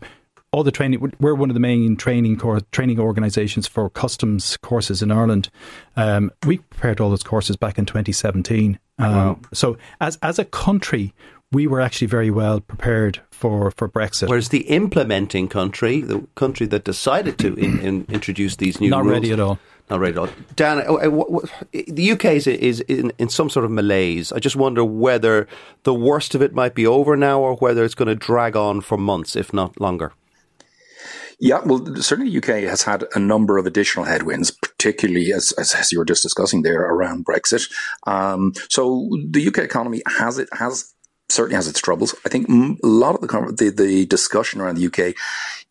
all 0.52 0.62
the 0.62 0.70
training. 0.70 1.12
We're 1.18 1.34
one 1.34 1.50
of 1.50 1.54
the 1.54 1.60
main 1.60 1.96
training 1.96 2.38
course, 2.38 2.62
training 2.72 3.00
organisations 3.00 3.66
for 3.66 3.88
customs 3.90 4.56
courses 4.58 5.02
in 5.02 5.10
Ireland. 5.10 5.48
Um, 5.96 6.30
we 6.46 6.58
prepared 6.58 7.00
all 7.00 7.10
those 7.10 7.22
courses 7.22 7.56
back 7.56 7.78
in 7.78 7.86
2017. 7.86 8.78
Um, 8.98 9.14
wow. 9.14 9.38
So 9.52 9.78
as 10.00 10.18
as 10.22 10.38
a 10.38 10.44
country, 10.44 11.14
we 11.52 11.66
were 11.66 11.80
actually 11.80 12.06
very 12.06 12.30
well 12.30 12.60
prepared 12.60 13.20
for, 13.30 13.70
for 13.72 13.88
Brexit. 13.88 14.28
Whereas 14.28 14.48
the 14.48 14.62
implementing 14.62 15.48
country, 15.48 16.00
the 16.00 16.26
country 16.34 16.66
that 16.66 16.84
decided 16.84 17.38
to 17.40 17.54
in, 17.54 17.78
in 17.80 18.06
introduce 18.10 18.56
these 18.56 18.80
new 18.80 18.90
not 18.90 19.04
rules, 19.04 19.12
ready 19.12 19.32
at 19.32 19.40
all. 19.40 19.58
Not 19.90 20.00
ready 20.00 20.12
at 20.12 20.18
all. 20.18 20.28
Dan, 20.56 20.78
uh, 20.78 20.94
uh, 20.94 21.40
the 21.72 22.12
UK 22.12 22.24
is, 22.26 22.46
is 22.46 22.80
in, 22.80 23.12
in 23.18 23.28
some 23.28 23.50
sort 23.50 23.64
of 23.64 23.70
malaise. 23.70 24.32
I 24.32 24.38
just 24.38 24.56
wonder 24.56 24.84
whether 24.84 25.46
the 25.82 25.94
worst 25.94 26.34
of 26.34 26.40
it 26.40 26.54
might 26.54 26.74
be 26.74 26.86
over 26.86 27.16
now 27.16 27.40
or 27.40 27.56
whether 27.56 27.84
it's 27.84 27.94
going 27.94 28.08
to 28.08 28.14
drag 28.14 28.56
on 28.56 28.80
for 28.80 28.96
months, 28.96 29.36
if 29.36 29.52
not 29.52 29.78
longer. 29.80 30.12
Yeah, 31.38 31.60
well, 31.64 31.84
certainly 31.96 32.30
the 32.30 32.38
UK 32.38 32.68
has 32.68 32.82
had 32.82 33.04
a 33.14 33.18
number 33.18 33.58
of 33.58 33.66
additional 33.66 34.04
headwinds, 34.04 34.50
particularly 34.50 35.32
as, 35.32 35.52
as, 35.52 35.74
as 35.74 35.90
you 35.92 35.98
were 35.98 36.04
just 36.04 36.22
discussing 36.22 36.62
there 36.62 36.80
around 36.82 37.24
Brexit. 37.24 37.72
Um, 38.06 38.52
so 38.68 39.10
the 39.28 39.48
UK 39.48 39.58
economy 39.58 40.02
has 40.18 40.38
it 40.38 40.48
has 40.52 40.92
certainly 41.32 41.56
has 41.56 41.66
its 41.66 41.80
troubles. 41.80 42.14
I 42.26 42.28
think 42.28 42.48
a 42.48 42.86
lot 42.86 43.14
of 43.14 43.22
the, 43.22 43.54
the, 43.56 43.70
the 43.70 44.06
discussion 44.06 44.60
around 44.60 44.76
the 44.76 44.86
UK 44.86 45.14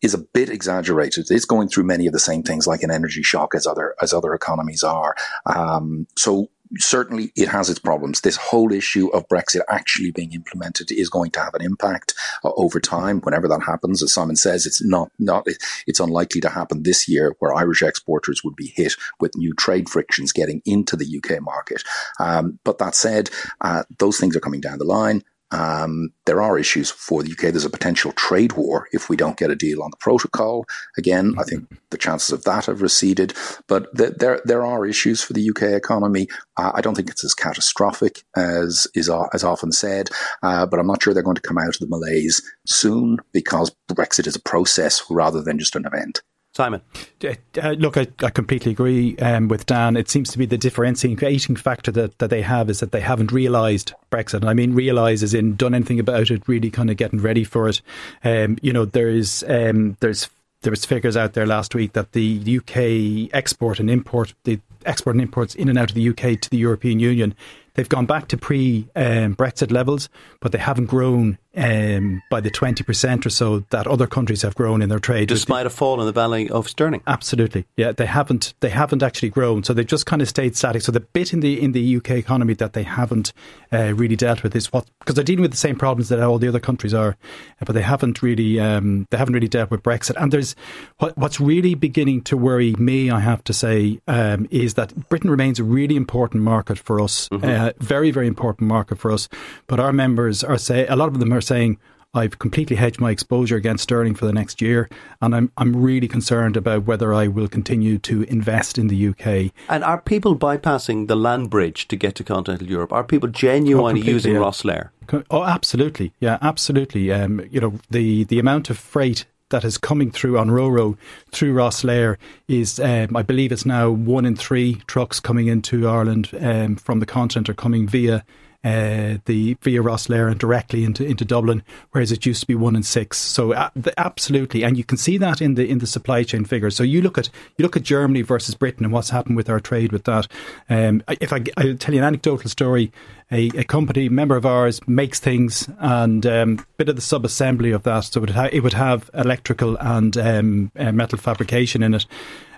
is 0.02 0.14
a 0.14 0.18
bit 0.18 0.50
exaggerated. 0.50 1.28
It's 1.30 1.46
going 1.46 1.70
through 1.70 1.84
many 1.84 2.08
of 2.08 2.14
the 2.14 2.20
same 2.20 2.44
things 2.44 2.68
like 2.68 2.82
an 2.82 2.92
energy 2.92 3.22
shock 3.22 3.54
as 3.56 3.68
other 3.68 3.96
as 4.02 4.14
other 4.14 4.34
economies 4.34 4.84
are. 4.84 5.16
Um, 5.46 6.08
so 6.18 6.50
certainly 6.78 7.32
it 7.36 7.48
has 7.48 7.70
its 7.70 7.80
problems. 7.80 8.22
This 8.22 8.36
whole 8.36 8.72
issue 8.72 9.10
of 9.10 9.28
Brexit 9.28 9.62
actually 9.70 10.12
being 10.12 10.34
implemented 10.34 10.92
is 10.92 11.10
going 11.10 11.32
to 11.32 11.40
have 11.40 11.54
an 11.54 11.62
impact 11.62 12.14
uh, 12.44 12.52
over 12.56 12.80
time. 12.80 13.20
Whenever 13.22 13.48
that 13.48 13.64
happens, 13.64 14.02
as 14.02 14.14
Simon 14.14 14.36
says, 14.36 14.66
it's 14.66 14.84
not 14.84 15.12
not 15.20 15.46
it's 15.88 16.00
unlikely 16.00 16.42
to 16.42 16.50
happen 16.50 16.84
this 16.84 17.08
year, 17.08 17.36
where 17.40 17.54
Irish 17.54 17.82
exporters 17.82 18.44
would 18.44 18.56
be 18.56 18.74
hit 18.76 18.96
with 19.20 19.38
new 19.38 19.54
trade 19.54 19.90
frictions 19.90 20.32
getting 20.32 20.62
into 20.66 20.96
the 20.96 21.18
UK 21.18 21.42
market. 21.42 21.84
Um, 22.20 22.60
but 22.64 22.78
that 22.80 22.96
said, 22.96 23.30
uh, 23.62 23.84
those 24.00 24.18
things 24.18 24.36
are 24.36 24.42
coming 24.42 24.62
down 24.62 24.80
the 24.80 24.86
line. 24.86 25.24
Um, 25.52 26.12
there 26.26 26.42
are 26.42 26.58
issues 26.58 26.90
for 26.90 27.24
the 27.24 27.32
UK. 27.32 27.52
There's 27.52 27.66
a 27.66 27.70
potential 27.70 28.12
trade 28.14 28.54
war 28.54 28.88
if 28.92 29.10
we 29.10 29.18
don't 29.18 29.38
get 29.38 29.52
a 29.52 29.56
deal 29.56 29.84
on 29.84 29.92
the 29.92 29.98
protocol. 29.98 30.66
Again, 30.98 31.36
I 31.38 31.44
think 31.44 31.68
the 31.90 31.98
chances 31.98 32.32
of 32.32 32.44
that 32.44 32.66
have 32.66 32.82
receded, 32.82 33.34
but 33.68 33.96
th- 33.98 34.14
there 34.18 34.42
there 34.46 34.66
are 34.66 34.86
issues 34.86 35.22
for 35.22 35.34
the 35.34 35.50
UK 35.50 35.64
economy. 35.74 36.28
Uh, 36.58 36.72
I 36.74 36.82
don't 36.82 36.96
think 36.96 37.10
it's 37.10 37.24
as 37.24 37.34
catastrophic 37.34 38.24
as 38.36 38.88
is 38.96 39.10
as 39.34 39.44
often 39.44 39.72
said, 39.72 40.10
uh, 40.44 40.66
but 40.66 40.80
I'm 40.80 40.88
not 40.88 41.04
sure 41.04 41.14
they're 41.14 41.24
going 41.24 41.36
to 41.36 41.42
come 41.42 41.58
out 41.58 41.76
of 41.76 41.80
the 41.80 41.88
malaise 41.88 42.42
soon 42.66 43.18
because 43.34 43.76
Brexit 43.92 44.28
is 44.28 44.36
a 44.36 44.42
process 44.42 45.04
rather 45.10 45.42
than 45.42 45.60
just 45.60 45.76
an 45.76 45.86
event. 45.86 46.22
Simon. 46.54 46.82
Uh, 47.24 47.70
look, 47.72 47.96
I, 47.96 48.08
I, 48.22 48.30
completely 48.30 48.74
agree 48.74 49.18
um, 49.20 49.48
with 49.48 49.66
Dan. 49.66 49.96
It 49.96 50.10
seems 50.10 50.30
to 50.32 50.38
be 50.38 50.46
the 50.46 50.58
differentiating 50.58 51.56
factor 51.56 51.92
that, 51.92 52.20
that 52.20 52.30
they 52.30 52.42
have 52.42 52.70
is 52.70 52.82
that 52.82 52.92
they 52.92 53.00
haven't 53.00 53.32
realised 53.32 53.94
Brexit. 54.12 54.36
And 54.36 54.50
I 54.50 54.54
mean, 54.54 54.74
realise 54.74 55.24
as 55.24 55.34
in 55.34 55.56
done 55.56 55.74
anything 55.74 56.00
about 56.00 56.30
it, 56.30 56.46
really 56.48 56.70
kind 56.70 56.90
of 56.90 56.98
getting 56.98 57.22
ready 57.22 57.46
for 57.46 57.70
it. 57.70 57.82
Um, 58.26 58.58
you 58.62 58.74
know, 58.74 58.84
there's 58.84 59.44
um, 59.44 59.96
there's 60.02 60.30
there 60.62 60.72
was 60.72 60.84
figures 60.86 61.16
out 61.16 61.34
there 61.34 61.46
last 61.46 61.74
week 61.74 61.94
that 61.94 62.12
the 62.12 62.60
UK 62.60 63.34
export 63.34 63.80
and 63.80 63.90
import 63.90 64.34
the 64.44 64.60
export 64.86 65.16
and 65.16 65.22
imports 65.22 65.56
in 65.56 65.70
and 65.70 65.78
out 65.78 65.90
of 65.90 65.96
the 65.96 66.10
UK 66.10 66.40
to 66.42 66.50
the 66.50 66.58
European 66.58 67.00
Union 67.00 67.34
they've 67.82 67.90
gone 67.90 68.06
back 68.06 68.28
to 68.28 68.38
pre 68.38 68.88
um, 68.96 69.36
Brexit 69.36 69.72
levels, 69.72 70.08
but 70.40 70.52
they 70.52 70.60
haven't 70.60 70.86
grown 70.86 71.40
um, 71.56 72.22
by 72.30 72.40
the 72.40 72.50
20% 72.52 73.26
or 73.26 73.30
so 73.30 73.60
that 73.72 73.88
other 73.88 74.08
countries 74.08 74.42
have 74.44 74.56
grown 74.56 74.82
in 74.82 74.90
their 74.90 75.00
trade. 75.00 75.28
Despite 75.28 75.66
a 75.66 75.70
fall 75.70 76.00
in 76.00 76.06
the 76.06 76.14
value 76.14 76.52
of 76.54 76.70
sterling. 76.70 77.02
Absolutely. 77.08 77.66
Yeah, 77.76 77.92
they 77.92 78.06
haven't 78.06 78.54
they 78.62 78.70
haven't 78.70 79.04
actually 79.04 79.30
grown. 79.30 79.64
So 79.64 79.74
they've 79.74 79.86
just 79.86 80.06
kind 80.06 80.22
of 80.22 80.30
stayed 80.30 80.56
static. 80.56 80.82
So 80.82 80.92
the 80.92 81.00
bit 81.00 81.34
in 81.34 81.42
the 81.42 81.62
in 81.62 81.72
the 81.72 81.98
UK 81.98 82.12
economy 82.12 82.54
that 82.56 82.74
they 82.74 82.84
haven't 82.84 83.34
uh, 83.74 83.94
really 83.96 84.16
dealt 84.16 84.44
with 84.44 84.56
is 84.56 84.72
what 84.72 84.86
because 85.00 85.16
they're 85.16 85.24
dealing 85.24 85.42
with 85.42 85.52
the 85.52 85.58
same 85.58 85.76
problems 85.76 86.10
that 86.10 86.20
all 86.22 86.38
the 86.38 86.48
other 86.48 86.60
countries 86.60 86.94
are, 86.94 87.18
but 87.66 87.74
they 87.74 87.82
haven't 87.82 88.22
really 88.22 88.60
um, 88.60 89.08
they 89.10 89.18
haven't 89.18 89.34
really 89.34 89.48
dealt 89.48 89.72
with 89.72 89.84
Brexit. 89.84 90.22
And 90.22 90.32
there's 90.32 90.56
what, 91.00 91.18
what's 91.18 91.40
really 91.40 91.76
beginning 91.76 92.22
to 92.24 92.38
worry 92.38 92.74
me, 92.78 93.10
I 93.10 93.20
have 93.20 93.44
to 93.46 93.54
say, 93.54 94.00
um, 94.08 94.48
is 94.52 94.76
that 94.76 95.10
Britain 95.10 95.30
remains 95.30 95.60
a 95.60 95.64
really 95.64 95.96
important 95.96 96.44
market 96.44 96.78
for 96.78 97.02
us. 97.02 97.28
Mm-hmm. 97.30 97.46
Uh, 97.46 97.71
very 97.80 98.12
very 98.12 98.28
important 98.28 98.70
market 98.70 98.98
for 98.98 99.12
us. 99.12 99.28
But 99.68 99.80
our 99.80 99.92
members 99.92 100.44
are 100.44 100.58
say 100.58 100.88
a 100.88 100.96
lot 100.96 101.10
of 101.10 101.20
them 101.20 101.34
are 101.34 101.42
are 101.42 101.56
saying, 101.56 101.78
I've 102.14 102.40
completely 102.40 102.76
hedged 102.76 103.00
my 103.00 103.10
exposure 103.10 103.56
against 103.56 103.84
sterling 103.84 104.16
for 104.16 104.26
the 104.26 104.34
next 104.34 104.62
year, 104.62 104.90
and 105.22 105.34
I'm 105.34 105.50
I'm 105.56 105.74
really 105.74 106.10
concerned 106.10 106.58
about 106.58 106.86
whether 106.86 107.14
I 107.14 107.28
will 107.30 107.48
continue 107.48 107.98
to 108.00 108.24
invest 108.24 108.78
in 108.78 108.88
the 108.88 109.08
UK. 109.08 109.54
And 109.70 109.84
are 109.84 110.02
people 110.02 110.36
bypassing 110.36 111.08
the 111.08 111.16
land 111.16 111.50
bridge 111.50 111.88
to 111.88 111.96
get 111.96 112.16
to 112.16 112.24
continental 112.26 112.68
Europe? 112.68 112.92
Are 112.92 113.06
people 113.06 113.30
genuinely 113.30 114.02
oh, 114.02 114.14
using 114.14 114.34
yeah. 114.34 114.40
Rosslare? 114.40 114.90
Oh, 115.30 115.44
absolutely, 115.44 116.12
yeah, 116.20 116.38
absolutely. 116.42 117.14
Um, 117.14 117.48
you 117.50 117.62
know, 117.62 117.80
the 117.90 118.26
the 118.26 118.40
amount 118.40 118.70
of 118.70 118.78
freight 118.78 119.26
that 119.52 119.64
is 119.64 119.78
coming 119.78 120.12
through 120.12 120.38
on 120.38 120.50
Roro 120.50 120.98
through 121.32 121.54
Rosslare 121.54 122.18
is, 122.48 122.80
um, 122.80 123.16
I 123.16 123.22
believe, 123.22 123.52
it's 123.52 123.66
now 123.66 123.90
one 123.90 124.26
in 124.26 124.36
three 124.36 124.76
trucks 124.88 125.20
coming 125.20 125.48
into 125.48 125.88
Ireland 125.88 126.32
um, 126.40 126.76
from 126.76 127.00
the 127.00 127.06
continent 127.06 127.50
are 127.50 127.54
coming 127.54 127.88
via 127.88 128.26
uh, 128.64 129.18
the 129.26 129.58
via 129.62 129.82
Rosslare 129.82 130.30
and 130.30 130.40
directly 130.40 130.84
into 130.84 131.04
into 131.04 131.26
Dublin, 131.26 131.64
whereas 131.92 132.12
it 132.12 132.26
used 132.26 132.42
to 132.42 132.48
be 132.48 132.56
one 132.56 132.76
in 132.76 132.84
six. 132.84 133.18
So 133.18 133.54
uh, 133.54 133.70
absolutely, 133.98 134.64
and 134.64 134.78
you 134.78 134.84
can 134.84 134.98
see 134.98 135.18
that 135.18 135.42
in 135.42 135.56
the 135.56 135.68
in 135.68 135.80
the 135.80 135.88
supply 135.88 136.24
chain 136.24 136.46
figures. 136.46 136.76
So 136.76 136.84
you 136.84 137.02
look 137.02 137.18
at 137.18 137.30
you 137.58 137.64
look 137.64 137.76
at 137.76 137.84
Germany 137.84 138.22
versus 138.22 138.56
Britain 138.56 138.86
and 138.86 138.94
what's 138.94 139.10
happened 139.10 139.36
with 139.36 139.50
our 139.50 139.60
trade 139.60 139.92
with 139.92 140.04
that. 140.04 140.28
Um, 140.70 141.04
if 141.20 141.34
I 141.34 141.44
I'll 141.58 141.76
tell 141.76 141.94
you 141.94 142.02
an 142.02 142.08
anecdotal 142.08 142.50
story. 142.50 142.92
A, 143.34 143.50
a, 143.56 143.64
company 143.64 144.10
member 144.10 144.36
of 144.36 144.46
ours 144.46 144.86
makes 144.90 145.18
things 145.18 145.70
and 145.80 146.26
um, 146.26 146.66
bit 146.76 146.90
of 146.90 146.98
the 146.98 147.02
sub 147.02 147.24
assembly 147.24 147.72
of 147.72 147.84
that. 147.84 148.02
So 148.02 148.18
it 148.18 148.22
would, 148.22 148.30
ha- 148.32 148.50
it 148.52 148.60
would 148.60 148.74
have 148.74 149.10
electrical 149.14 149.78
and 149.78 150.18
um, 150.18 150.72
uh, 150.78 150.92
metal 150.92 151.18
fabrication 151.18 151.82
in 151.82 151.94
it. 151.94 152.06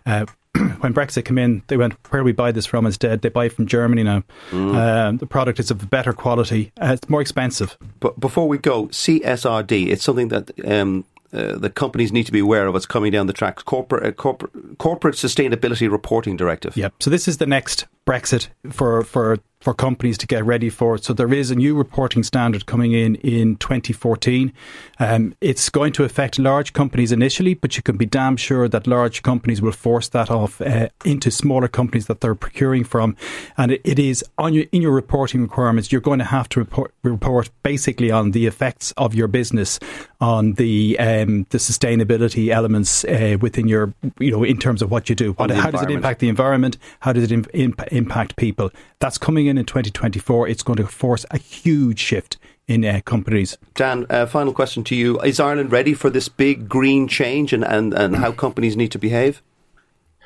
Uh, 0.04 0.26
when 0.82 0.94
Brexit 0.94 1.26
came 1.26 1.38
in, 1.38 1.64
they 1.68 1.78
went, 1.78 1.94
"Where 2.10 2.22
do 2.22 2.26
we 2.26 2.32
buy 2.32 2.52
this 2.52 2.66
from?" 2.66 2.86
Instead, 2.86 3.22
they 3.22 3.30
buy 3.30 3.50
from 3.50 3.66
Germany 3.66 4.04
now. 4.04 4.24
Mm. 4.52 4.76
Uh, 4.76 5.18
the 5.18 5.26
product 5.26 5.60
is 5.60 5.72
of 5.72 5.90
better 5.90 6.14
quality. 6.14 6.72
Uh, 6.82 6.94
it's 6.94 7.10
more 7.10 7.22
expensive. 7.22 7.78
But 8.00 8.20
before 8.20 8.48
we 8.48 8.58
go, 8.58 8.88
CSRD, 8.88 9.90
it's 9.90 10.04
something 10.04 10.28
that 10.28 10.52
um, 10.66 11.06
uh, 11.34 11.58
the 11.58 11.70
companies 11.70 12.12
need 12.12 12.26
to 12.26 12.32
be 12.32 12.40
aware 12.40 12.68
of 12.68 12.74
what's 12.74 12.86
coming 12.86 13.12
down 13.12 13.26
the 13.26 13.34
track. 13.34 13.66
Corporate, 13.66 14.06
uh, 14.06 14.12
corporate, 14.12 14.78
corporate 14.78 15.16
sustainability 15.16 15.92
reporting 15.92 16.38
directive. 16.38 16.78
Yep. 16.78 16.94
So 17.00 17.10
this 17.10 17.28
is 17.28 17.38
the 17.38 17.48
next 17.48 17.88
Brexit 18.06 18.50
for 18.72 19.04
for 19.04 19.40
for 19.64 19.74
companies 19.74 20.18
to 20.18 20.28
get 20.28 20.44
ready 20.44 20.70
for 20.70 20.96
it. 20.96 21.06
So 21.06 21.14
there 21.14 21.34
is 21.34 21.50
a 21.50 21.56
new 21.56 21.74
reporting 21.74 22.22
standard 22.22 22.66
coming 22.66 22.92
in 22.92 23.16
in 23.16 23.56
2014. 23.56 24.52
Um, 25.00 25.34
it's 25.40 25.70
going 25.70 25.94
to 25.94 26.04
affect 26.04 26.38
large 26.38 26.74
companies 26.74 27.14
initially, 27.14 27.54
but 27.54 27.78
you 27.78 27.82
can 27.82 27.96
be 27.96 28.06
damn 28.06 28.36
sure 28.36 28.68
that 28.68 28.88
large 28.88 29.24
companies 29.24 29.62
will 29.62 29.72
force 29.72 30.10
that 30.10 30.30
off 30.30 30.60
uh, 30.60 30.90
into 31.06 31.32
smaller 31.32 31.70
companies 31.70 32.08
that 32.08 32.20
they're 32.20 32.36
procuring 32.36 32.84
from. 32.84 33.16
And 33.56 33.72
it, 33.72 33.82
it 33.86 34.00
is 34.00 34.24
on 34.38 34.54
your 34.54 34.66
in 34.74 34.82
your 34.82 34.92
reporting 34.92 35.42
requirements. 35.42 35.94
You're 35.94 36.02
going 36.02 36.20
to 36.20 36.26
have 36.26 36.50
to 36.50 36.60
report, 36.60 36.94
report 37.04 37.50
basically 37.64 38.12
on 38.12 38.32
the 38.32 38.46
effects 38.48 38.92
of 38.98 39.16
your 39.16 39.30
business 39.30 39.80
on 40.20 40.54
the 40.54 41.00
um, 41.00 41.46
the 41.52 41.58
sustainability 41.58 42.50
elements 42.50 43.06
uh, 43.06 43.38
within 43.40 43.70
your 43.70 43.94
you 44.20 44.32
know 44.32 44.44
in 44.44 44.58
terms 44.58 44.82
of 44.82 44.92
what 44.92 45.08
you 45.08 45.16
do. 45.16 45.32
What, 45.34 45.52
how 45.52 45.72
does 45.72 45.84
it 45.84 45.92
impact 45.92 46.20
the 46.20 46.28
environment? 46.28 46.78
How 47.00 47.14
does 47.14 47.24
it 47.24 47.32
imp- 47.32 47.93
impact 47.94 48.36
people? 48.36 48.72
That's 49.00 49.18
coming 49.18 49.46
in 49.46 49.58
in 49.58 49.66
2024. 49.66 50.48
It's 50.48 50.64
going 50.64 50.78
to 50.78 50.88
force 50.88 51.26
a 51.32 51.38
huge 51.38 52.00
shift 52.00 52.38
in 52.68 52.86
uh, 52.86 53.02
companies. 53.06 53.58
Dan, 53.76 54.06
uh, 54.10 54.26
final 54.26 54.54
question 54.54 54.84
to 54.86 54.96
you. 54.96 55.20
Is 55.22 55.40
Ireland 55.40 55.72
ready 55.72 55.94
for 55.94 56.10
this 56.10 56.30
big 56.30 56.68
green 56.68 57.08
change 57.08 57.54
and, 57.54 57.64
and, 57.64 57.94
and 57.94 58.16
how 58.16 58.32
companies 58.32 58.76
need 58.76 58.92
to 58.92 59.00
behave? 59.00 59.42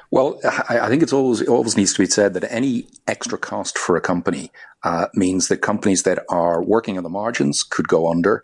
Well, 0.10 0.40
I 0.70 0.88
think 0.88 1.04
it's 1.04 1.12
always 1.12 1.42
it 1.42 1.50
always 1.50 1.76
needs 1.76 1.94
to 1.94 2.02
be 2.02 2.06
said 2.06 2.34
that 2.34 2.50
any 2.50 2.88
extra 3.08 3.38
cost 3.38 3.78
for 3.78 3.98
a 3.98 4.02
company 4.02 4.52
uh, 4.84 5.08
means 5.14 5.50
that 5.50 5.58
companies 5.58 6.04
that 6.04 6.24
are 6.30 6.64
working 6.64 6.98
on 6.98 7.04
the 7.04 7.10
margins 7.10 7.62
could 7.62 7.90
go 7.90 8.10
under, 8.10 8.42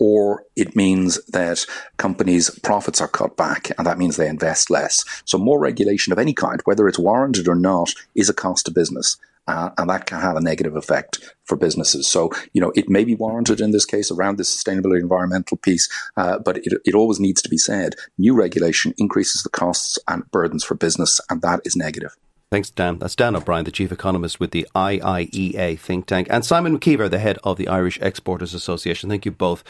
or 0.00 0.44
it 0.56 0.74
means 0.74 1.24
that 1.26 1.64
companies' 1.98 2.50
profits 2.60 3.00
are 3.00 3.08
cut 3.08 3.36
back, 3.36 3.70
and 3.76 3.86
that 3.86 3.98
means 3.98 4.16
they 4.16 4.28
invest 4.28 4.70
less. 4.70 5.04
So, 5.24 5.38
more 5.38 5.60
regulation 5.60 6.12
of 6.12 6.18
any 6.18 6.34
kind, 6.34 6.60
whether 6.64 6.88
it's 6.88 6.98
warranted 6.98 7.46
or 7.46 7.54
not, 7.54 7.94
is 8.16 8.28
a 8.28 8.34
cost 8.34 8.66
to 8.66 8.72
business 8.72 9.16
uh, 9.50 9.70
and 9.78 9.90
that 9.90 10.06
can 10.06 10.20
have 10.20 10.36
a 10.36 10.40
negative 10.40 10.76
effect 10.76 11.34
for 11.44 11.56
businesses. 11.56 12.08
So, 12.08 12.30
you 12.52 12.60
know, 12.60 12.72
it 12.74 12.88
may 12.88 13.04
be 13.04 13.16
warranted 13.16 13.60
in 13.60 13.72
this 13.72 13.84
case 13.84 14.10
around 14.10 14.36
the 14.36 14.44
sustainability 14.44 15.00
environmental 15.00 15.56
piece, 15.56 15.88
uh, 16.16 16.38
but 16.38 16.58
it, 16.58 16.80
it 16.84 16.94
always 16.94 17.18
needs 17.18 17.42
to 17.42 17.48
be 17.48 17.58
said 17.58 17.96
new 18.18 18.34
regulation 18.34 18.94
increases 18.96 19.42
the 19.42 19.48
costs 19.48 19.98
and 20.06 20.30
burdens 20.30 20.62
for 20.62 20.74
business, 20.74 21.20
and 21.28 21.42
that 21.42 21.60
is 21.64 21.74
negative. 21.74 22.16
Thanks, 22.50 22.68
Dan. 22.68 22.98
That's 22.98 23.14
Dan 23.14 23.36
O'Brien, 23.36 23.64
the 23.64 23.70
chief 23.70 23.92
economist 23.92 24.40
with 24.40 24.50
the 24.50 24.66
IIEA 24.74 25.78
think 25.78 26.06
tank, 26.06 26.26
and 26.30 26.44
Simon 26.44 26.78
McKeever, 26.78 27.08
the 27.08 27.20
head 27.20 27.38
of 27.44 27.56
the 27.56 27.68
Irish 27.68 28.00
Exporters 28.02 28.54
Association. 28.54 29.08
Thank 29.08 29.24
you 29.24 29.30
both. 29.30 29.62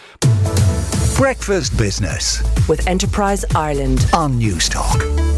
Breakfast 1.15 1.77
Business 1.77 2.43
with 2.71 2.87
Enterprise 2.87 3.45
Ireland 3.55 4.07
on 4.15 4.41
Newstalk. 4.41 5.30